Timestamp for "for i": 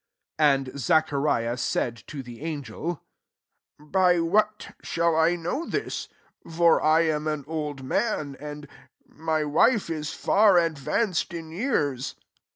6.51-7.01